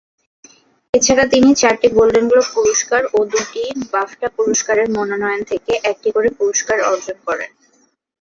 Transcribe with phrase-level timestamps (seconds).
[0.93, 3.63] এছাড়া তিনি চারটি গোল্ডেন গ্লোব পুরস্কার ও দুটি
[3.93, 7.51] বাফটা পুরস্কারের মনোনয়ন থেকে একটি করে পুরস্কার অর্জন করেন।